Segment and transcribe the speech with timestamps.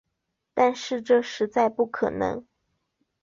[0.55, 2.43] 但是这实在不可能